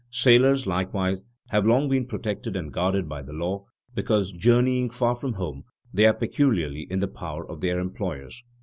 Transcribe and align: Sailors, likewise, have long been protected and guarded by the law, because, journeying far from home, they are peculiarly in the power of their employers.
Sailors, 0.09 0.65
likewise, 0.65 1.23
have 1.49 1.67
long 1.67 1.87
been 1.87 2.07
protected 2.07 2.55
and 2.55 2.73
guarded 2.73 3.07
by 3.07 3.21
the 3.21 3.33
law, 3.33 3.65
because, 3.93 4.31
journeying 4.31 4.89
far 4.89 5.13
from 5.13 5.33
home, 5.33 5.63
they 5.93 6.07
are 6.07 6.13
peculiarly 6.15 6.87
in 6.89 7.01
the 7.01 7.07
power 7.07 7.47
of 7.47 7.61
their 7.61 7.79
employers. 7.79 8.41